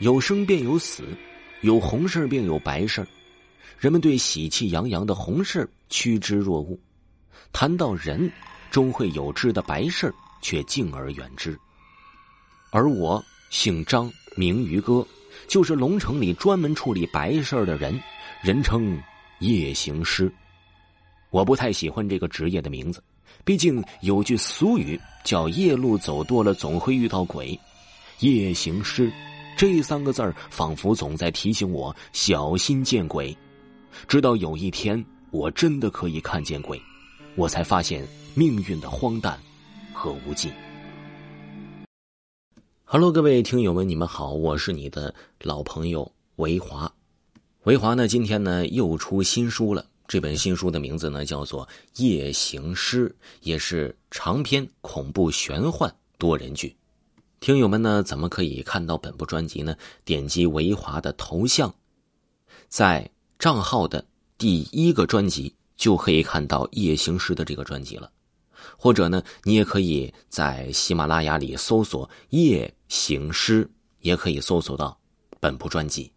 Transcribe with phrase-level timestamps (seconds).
[0.00, 1.04] 有生便有死，
[1.60, 3.06] 有红事便有白事
[3.78, 6.78] 人们对喜气洋洋的红事趋之若鹜，
[7.52, 8.30] 谈到人
[8.70, 10.12] 终会有之的白事
[10.42, 11.56] 却敬而远之。
[12.70, 15.06] 而我姓张，名于哥，
[15.46, 18.00] 就是龙城里专门处理白事的人，
[18.42, 19.00] 人称
[19.38, 20.32] 夜行师。
[21.30, 23.02] 我不太喜欢这个职业的名字，
[23.44, 27.58] 毕竟有句俗语叫“夜路走多了总会遇到鬼”，
[28.20, 29.12] 夜行师。
[29.56, 33.36] 这三个字儿仿佛总在提醒我小心见鬼，
[34.08, 36.80] 直到有一天我真的可以看见鬼，
[37.36, 39.38] 我才发现命运的荒诞
[39.92, 40.52] 和无尽。
[42.84, 46.92] Hello，各位听友们，你们好，我是你的老朋友维华。
[47.62, 51.66] 维华呢，今天呢又出新书了，这本新书的名字呢叫做
[52.02, 53.08] 《夜行诗》，
[53.42, 56.76] 也是长篇恐怖玄幻多人剧。
[57.40, 59.76] 听友们呢，怎么可以看到本部专辑呢？
[60.04, 61.74] 点击维华的头像，
[62.68, 64.06] 在账号的
[64.38, 68.10] 第一个专辑就可以看到《夜行诗》的这个专辑了。
[68.78, 73.64] 或者呢，你也可以在喜马拉雅里搜索《夜行诗》，
[74.00, 74.98] 也可以搜索到
[75.38, 76.10] 本部专辑。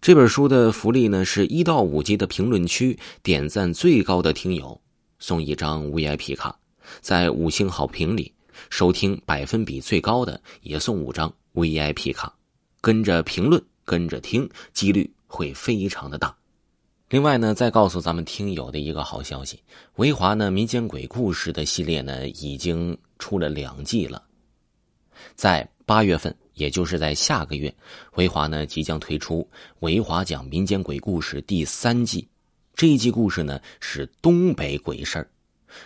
[0.00, 4.80] 这本书的福利呢，是一到五级的评论区点赞最高的听友
[5.18, 6.58] 送一张 VIP 卡，
[7.02, 8.32] 在五星好评里。
[8.70, 12.34] 收听百分比最高的也送五张 VIP 卡，
[12.80, 16.36] 跟着评论跟着听，几率会非常的大。
[17.08, 19.62] 另外呢，再告诉咱们听友的一个好消息：
[19.94, 24.22] 维华呢民间鬼故事的系列呢已经出了两季了，
[25.36, 27.72] 在八月份，也就是在下个月，
[28.16, 29.48] 维华呢即将推出
[29.80, 32.26] 维华讲民间鬼故事第三季。
[32.74, 35.30] 这一季故事呢是东北鬼事儿。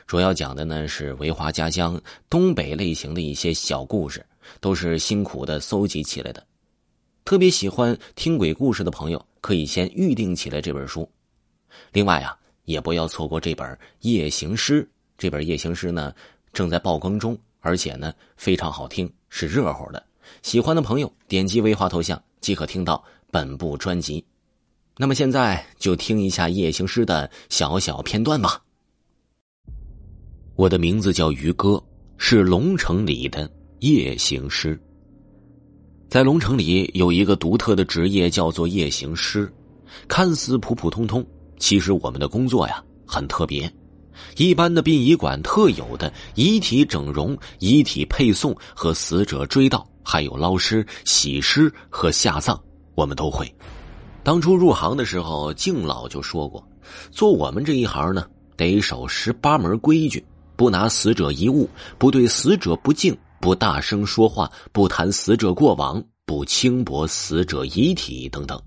[0.07, 4.25] 主要讲的呢是维华家乡东北类型的一些小故事，
[4.61, 6.45] 都是辛苦的搜集起来的。
[7.25, 11.09] 特别喜欢听鬼故事的朋友，可以先预定起来这本书。
[11.93, 13.69] 另外啊，也不要错过这本
[14.01, 14.83] 《夜行诗》。
[15.17, 16.13] 这本《夜行诗》呢
[16.53, 20.03] 正在爆更中，而且呢非常好听，是热乎的。
[20.43, 24.25] 喜欢的朋友点击维华头像即可听到本部专辑。
[24.97, 28.63] 那么现在就听一下《夜行诗》的小小片段吧。
[30.61, 31.83] 我的名字叫于哥，
[32.19, 34.79] 是龙城里的夜行师。
[36.07, 39.51] 在龙城里有一个独特的职业，叫做夜行师。
[40.07, 41.27] 看似普普通通，
[41.59, 43.73] 其实我们的工作呀很特别。
[44.37, 52.61] 一般的殡仪馆特有的遗体整容、遗体配送和死者追悼，还有捞尸、洗尸和下葬，
[52.95, 53.51] 我们都会。
[54.23, 56.63] 当初入行的时候，敬老就说过，
[57.11, 58.27] 做我们这一行呢，
[58.59, 60.23] 得守十八门规矩。
[60.61, 61.67] 不拿死者遗物，
[61.97, 68.61] 不对死者不敬，不大声说话，不谈死者过往，不轻薄死者遗体等等。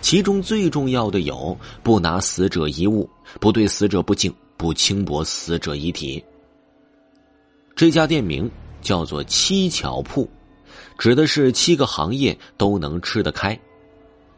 [0.00, 3.10] 其中最重要的有：不拿死者遗物，
[3.40, 6.24] 不对死者不敬，不轻薄死者遗体。
[7.74, 8.48] 这家店名
[8.80, 10.30] 叫做“七巧铺”，
[10.98, 13.58] 指的是七个行业都能吃得开：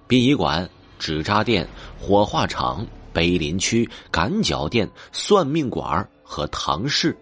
[0.07, 0.67] 殡仪馆、
[0.99, 1.69] 纸扎店、
[2.01, 7.17] 火化厂、碑林区、赶脚店、算命馆和唐室，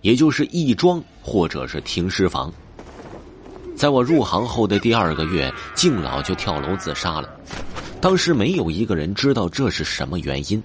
[0.00, 2.52] 也就是义庄或者是停尸房。
[3.76, 7.30] 在我入行后的第二个月，敬老就跳楼自杀了。
[8.00, 10.62] 当时没有一个人知道这是什么原因，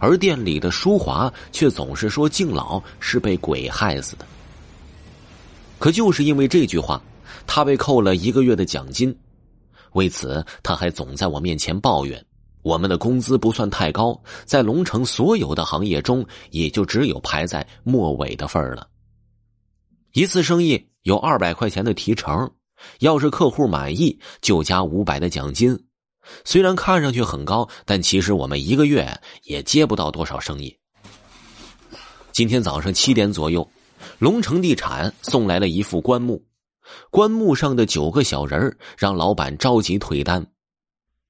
[0.00, 4.26] 而店里的淑华却总是说敬老是被鬼害死的。
[5.78, 7.00] 可就是因为这句话，
[7.46, 9.16] 他被扣了一个月的奖金。
[9.92, 12.24] 为此，他还总在我面前抱怨。
[12.64, 18.88] 我们的工资不算太高，在龙城所有的行业中，也就只有排在末尾的份儿了。
[20.12, 22.50] 一次生意有二百块钱的提成，
[23.00, 25.78] 要是客户满意，就加五百的奖金。
[26.42, 29.06] 虽然看上去很高，但其实我们一个月
[29.42, 30.74] 也接不到多少生意。
[32.32, 33.68] 今天早上七点左右，
[34.18, 36.42] 龙城地产送来了一副棺木，
[37.10, 40.46] 棺木上的九个小人让老板着急退单。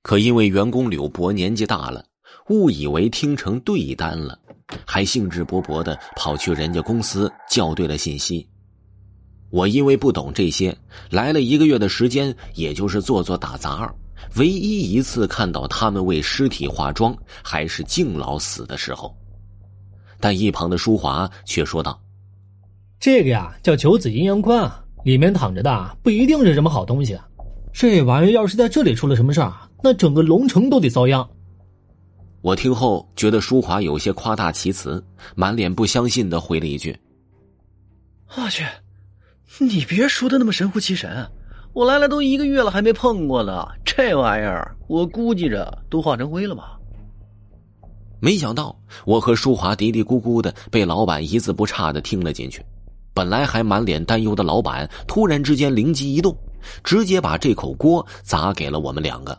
[0.05, 2.05] 可因为员工柳博年纪大了，
[2.51, 4.39] 误以为听成对单了，
[4.87, 8.47] 还兴致勃勃的跑去人家公司校对了信息。
[9.49, 10.77] 我因为不懂这些，
[11.09, 13.91] 来了一个月的时间，也就是做做打杂
[14.37, 19.17] 唯一一次看到他们为尸体化妆，还是敬老死的时候。
[20.21, 21.99] 但一旁的淑华却说道
[23.01, 27.27] ：“这个呀，叫九子阴阳棺啊，里面躺着的不一定是什么好东西啊。
[27.73, 29.51] 这玩意儿要是在这里出了什么事儿？”
[29.85, 31.29] 那整个龙城都得遭殃。
[32.41, 35.05] 我听后觉得舒华有些夸大其词，
[35.35, 36.99] 满脸不相信的回了一句
[38.35, 38.65] ：“我去，
[39.59, 41.31] 你别说的那么神乎其神，
[41.75, 43.69] 我来了都一个月了，还没碰过呢。
[43.85, 46.79] 这玩意儿，我估计着都化成灰了吧。
[48.21, 52.65] 没想到我和舒华嘀嘀咕咕的，被老板一字不差的听了进去。
[53.13, 56.35] 本来还满脸担忧的老板，突然之间灵机一动，
[56.83, 59.39] 直接把这口锅砸给了我们两个。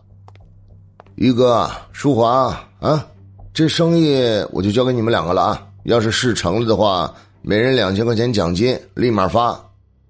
[1.15, 3.07] 于哥，淑华啊，
[3.53, 4.21] 这生意
[4.51, 5.67] 我就交给你们两个了啊！
[5.83, 9.57] 要是事成了的话，每人两千块钱奖金，立马发。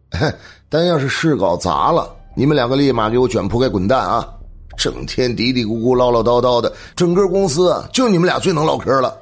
[0.68, 4.28] 但要是事搞砸了，你们两个立马给我卷铺盖滚蛋啊！
[4.76, 9.16] 整天嘀嘀咕咕、唠唠叨叨的，整个公司就你们俩最能唠嗑了。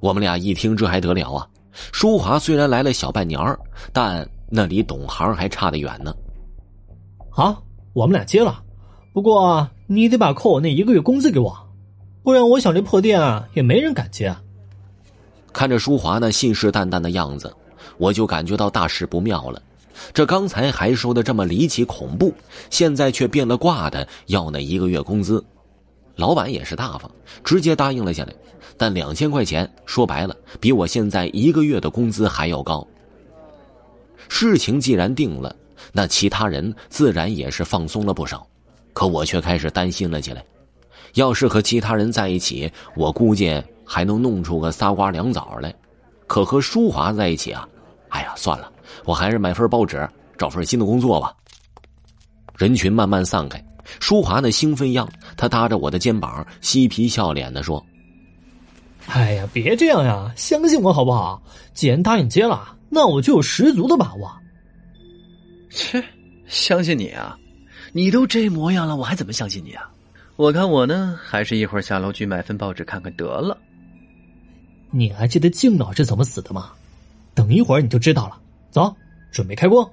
[0.00, 1.48] 我们俩一听，这还得了啊！
[1.92, 3.40] 淑华虽然来了小半年
[3.92, 6.14] 但那离懂行还差得远呢。
[7.30, 7.62] 好，
[7.94, 8.62] 我们俩接了，
[9.16, 11.56] 不过你得把扣我那一个月工资给我，
[12.22, 14.36] 不然我想这破店啊也没人敢接。
[15.54, 17.50] 看着淑华那信誓旦旦的样子，
[17.96, 19.62] 我就感觉到大事不妙了。
[20.12, 22.30] 这刚才还说的这么离奇恐怖，
[22.68, 25.42] 现在却变了卦的要那一个月工资。
[26.16, 27.10] 老板也是大方，
[27.42, 28.34] 直接答应了下来。
[28.76, 32.86] 但两千块钱说白了，比我现在一个月的工资还要高。
[34.28, 35.56] 事情既然定了，
[35.90, 38.46] 那其他人自然也是放松了不少。
[38.96, 40.42] 可我却开始担心了起来。
[41.16, 45.74] 要是和其他人在一起，我估计还能弄出个仨瓜两枣来。
[46.26, 47.68] 可和淑华在一起啊，
[48.08, 48.72] 哎呀，算了，
[49.04, 50.08] 我还是买份报纸，
[50.38, 51.30] 找份新的工作吧。
[52.56, 53.62] 人群慢慢散开，
[54.00, 55.06] 淑华那兴奋样，
[55.36, 57.84] 她搭着我的肩膀，嬉皮笑脸的说。
[59.08, 60.32] 哎呀，别这样呀！
[60.36, 61.42] 相信我好不好？
[61.74, 64.32] 既然答应接了，那我就有十足的把握。
[65.70, 66.02] 切，
[66.46, 67.36] 相信你啊！
[67.92, 69.90] 你都这模样了，我还怎么相信你啊？
[70.36, 73.56] 我看我呢，还是一会儿下楼去买份报纸看看得了。
[74.90, 76.72] 你还记得静老是怎么死的吗？
[77.34, 78.40] 等一会儿你就知道了。
[78.70, 78.94] 走，
[79.30, 79.90] 准备开锅。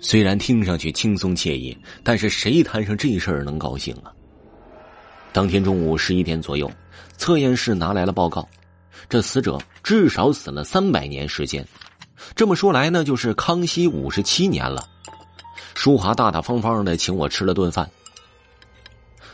[0.00, 4.12] 虽然听上去轻松惬意，但是谁摊上这事儿能高兴啊？
[5.32, 6.70] 当天中午十一点左右。
[7.18, 8.48] 测验室拿来了报告，
[9.08, 11.64] 这死者至少死了三百年时间。
[12.34, 14.88] 这么说来呢，就是康熙五十七年了。
[15.74, 17.88] 淑华大大方方的请我吃了顿饭，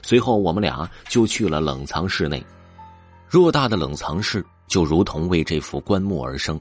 [0.03, 2.45] 随后我们俩就去了冷藏室内。
[3.31, 6.59] 偌大的冷藏室就如同为这副棺木而生，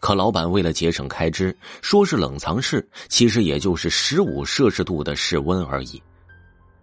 [0.00, 6.02] 可老板为了节省开支，说是冷藏室，其实也就是十五摄氏度的室温而已。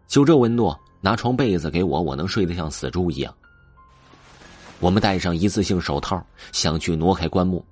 [0.08, 3.34] 就这温度，拿床被子给我，我能睡得像死猪一样。
[4.80, 7.66] 我们戴上一次性手套，想去挪开棺木，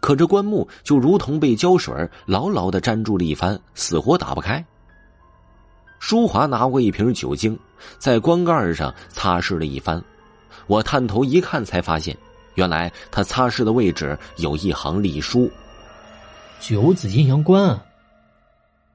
[0.00, 1.94] 可这棺木就如同被胶水
[2.26, 4.64] 牢牢的粘住了一番，死活打不开。
[5.98, 7.58] 淑华拿过一瓶酒精，
[7.98, 10.02] 在棺盖上擦拭了一番，
[10.66, 12.16] 我探头一看，才发现，
[12.54, 15.50] 原来他擦拭的位置有一行隶书
[16.60, 17.78] ：“九子阴阳关。”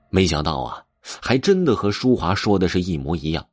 [0.10, 0.84] 没想到啊，
[1.22, 3.46] 还真的和淑华说的是一模一样。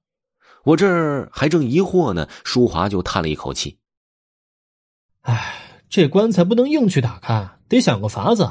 [0.65, 3.77] 我这儿还正疑惑呢，淑华就叹了一口气。
[5.23, 8.51] 唉，这棺材不能硬去打开，得想个法子。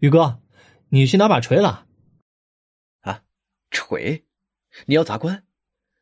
[0.00, 0.40] 宇哥，
[0.88, 1.84] 你去拿把锤来。
[3.02, 3.22] 啊，
[3.70, 4.24] 锤？
[4.86, 5.44] 你要砸棺？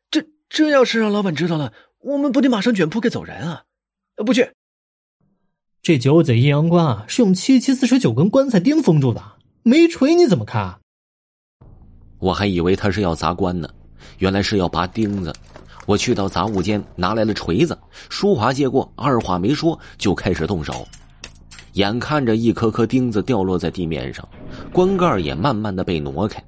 [0.09, 3.65] 这这要是让老板知道了，我们不得马上卷铺盖走人啊！
[4.25, 4.53] 不去。
[5.83, 9.21] 这九子阴阳棺啊，是用七七四十九根棺材钉封住的，
[9.61, 10.79] 没锤你怎么开？
[12.17, 13.71] 我还以为他是要砸棺呢，
[14.17, 15.31] 原来是要拔钉子。
[15.85, 17.77] 我去到杂物间，拿来了锤子。
[18.09, 20.87] 淑华接过，二话没说就开始动手。
[21.73, 24.27] 眼看着一颗颗钉子掉落在地面上，
[24.73, 26.43] 棺盖也慢慢的被挪开。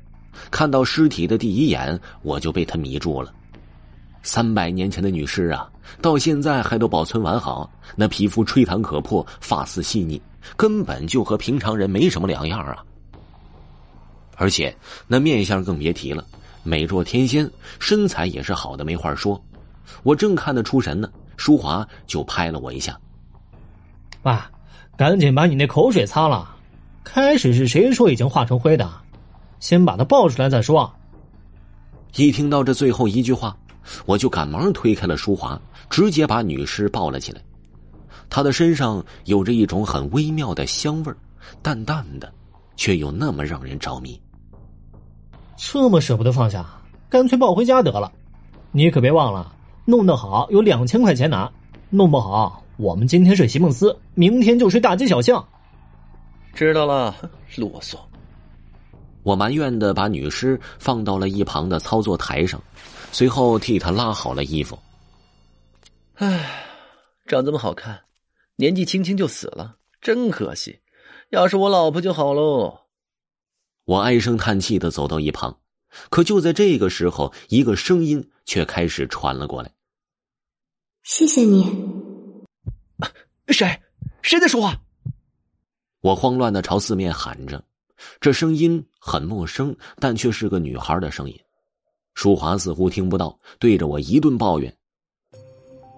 [0.52, 3.34] 看到尸体的第一眼，我就被他迷住了。
[4.22, 5.70] 三百年前的女尸啊，
[6.02, 10.22] 到现在还都保存完好，那皮肤吹弹可破，发丝细腻，
[10.56, 12.84] 根本就和平常人没什么两样啊。
[14.36, 14.75] 而且
[15.08, 16.25] 那面相更别提了。
[16.63, 19.41] 美若天仙，身材也是好的没话说。
[20.01, 22.98] 我正看得出神呢，淑华就拍了我一下
[24.24, 24.50] ：“爸，
[24.98, 26.50] 赶紧把你那口水擦了。
[27.03, 28.89] 开始是谁说已经化成灰的？
[29.60, 30.91] 先把他抱出来再说。”
[32.15, 33.58] 一听到这最后一句话，
[34.05, 37.41] 我就赶忙推开了淑华，直接把女尸抱了起来。
[38.29, 41.13] 她的身上有着一种很微妙的香味
[41.62, 42.32] 淡淡的，
[42.77, 44.20] 却又那么让人着迷。
[45.72, 46.65] 这么舍不得放下，
[47.10, 48.12] 干脆抱回家得了。
[48.72, 49.55] 你可别忘了，
[49.86, 51.50] 弄得好有两千块钱拿，
[51.89, 55.43] 弄不好我们今天睡席梦思，明天就睡大街小巷。
[56.53, 57.15] 知道了，
[57.55, 57.96] 啰嗦。
[59.24, 62.62] 我埋怨的把女尸放到了一旁的操作台上，
[63.13, 64.77] 随后替她拉好了衣服。
[66.15, 66.62] 唉，
[67.25, 68.00] 长这么好看，
[68.58, 70.77] 年纪轻轻就死了，真可惜。
[71.29, 72.83] 要是我老婆就好喽。
[73.86, 75.58] 我唉声叹气的走到一旁，
[76.10, 79.72] 可就在这个时候，一个声音却开始传了过来
[81.04, 81.70] ：“谢谢你。”
[83.50, 83.82] 谁？
[84.22, 84.80] 谁在说话？
[86.00, 87.62] 我慌乱的朝四面喊着，
[88.22, 91.38] 这声音很陌生，但却是个女孩的声音。
[92.13, 94.74] 淑华似乎听不到，对着我一顿抱怨：“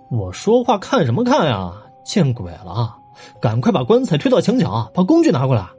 [0.10, 1.72] 我说话看什么看呀？
[2.04, 2.98] 见鬼了！
[3.42, 5.70] 赶快把棺材推到墙角，把工具拿过来。”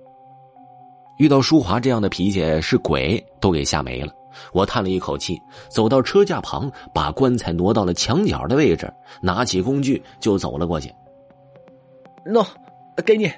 [1.16, 4.12] 遇到淑华这样的脾气，是鬼都给吓没了。
[4.52, 8.92] 我叹了一口气，走到车架旁，把棺材挪到了墙角的位置，
[9.22, 10.92] 拿起工具就走了过去。
[12.24, 12.46] 喏，
[13.04, 13.30] 给你。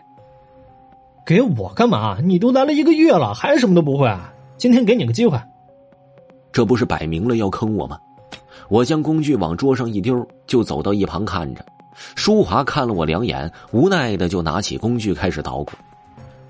[1.24, 2.18] 给我干嘛？
[2.22, 4.12] 你都来了一个月了，还什么都不会？
[4.56, 5.38] 今天给你个机会。
[6.50, 7.98] 这不是摆明了要坑我吗？
[8.68, 11.64] 我将工具往桌上一丢，就走到一旁看着。
[12.16, 15.72] 淑华看了我两眼，无奈的就拿起工具开始捣鼓。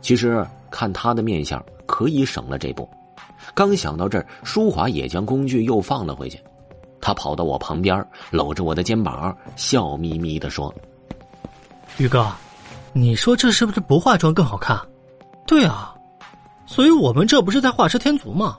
[0.01, 2.89] 其实看他的面相，可以省了这步。
[3.55, 6.39] 刚想到这儿，淑华也将工具又放了回去。
[7.01, 10.75] 他跑到我旁边，搂着我的肩膀，笑眯眯的说
[11.97, 12.31] ：“宇哥，
[12.93, 14.79] 你说这是不是不化妆更好看？
[15.47, 15.95] 对啊，
[16.67, 18.59] 所以我们这不是在画蛇添足吗？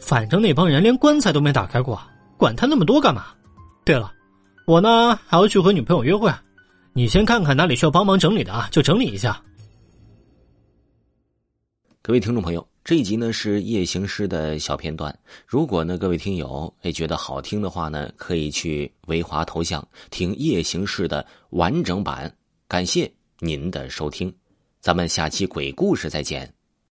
[0.00, 2.00] 反正那帮人连棺材都没打开过，
[2.36, 3.26] 管他那么多干嘛？
[3.84, 4.10] 对了，
[4.66, 6.32] 我呢还要去和女朋友约会，
[6.92, 9.40] 你先看看哪里需要帮忙整理的啊，就整理一下。”
[12.06, 15.18] 各位听众朋友，这一集呢是夜行诗的小片段。
[15.46, 22.30] 如果呢各位听友哎觉得好听的话呢，可以去维华头像听夜行诗的完整版。
[22.68, 24.30] 感谢您的收听，
[24.82, 26.52] 咱们下期鬼故事再见。